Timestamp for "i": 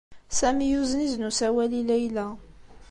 1.79-1.83